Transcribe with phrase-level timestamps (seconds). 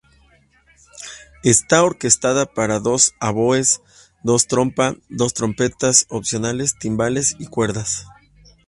[1.43, 3.83] Está orquestada para dos oboes,
[4.23, 8.07] dos trompa, dos trompetas opcionales, timbales y cuerdas.